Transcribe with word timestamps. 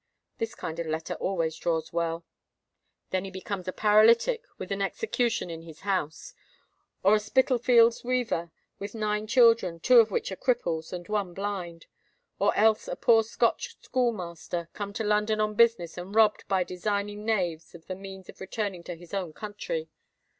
This 0.39 0.55
kind 0.55 0.79
of 0.79 0.87
letter 0.87 1.13
always 1.19 1.55
draws 1.57 1.93
well. 1.93 2.25
Then 3.11 3.23
he 3.23 3.29
becomes 3.29 3.67
a 3.67 3.71
paralytic 3.71 4.41
with 4.57 4.71
an 4.71 4.81
execution 4.81 5.51
in 5.51 5.61
his 5.61 5.81
house; 5.81 6.33
or 7.03 7.13
a 7.13 7.19
Spitalfields' 7.19 8.03
weaver, 8.03 8.49
with 8.79 8.95
nine 8.95 9.27
children, 9.27 9.79
two 9.79 9.99
of 9.99 10.09
which 10.09 10.31
are 10.31 10.35
cripples, 10.35 10.91
and 10.91 11.07
one 11.07 11.35
blind; 11.35 11.85
or 12.39 12.51
else 12.55 12.87
a 12.87 12.95
poor 12.95 13.21
Scotch 13.23 13.77
schoolmaster, 13.79 14.69
come 14.73 14.91
to 14.93 15.03
London 15.03 15.39
on 15.39 15.53
business, 15.53 15.99
and 15.99 16.15
robbed 16.15 16.47
by 16.47 16.63
designing 16.63 17.23
knaves 17.23 17.75
of 17.75 17.85
the 17.85 17.93
means 17.93 18.27
of 18.27 18.41
returning 18.41 18.81
to 18.85 18.95
his 18.95 19.13
own 19.13 19.33
country. 19.33 19.87